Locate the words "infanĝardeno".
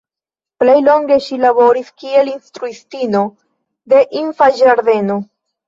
4.25-5.23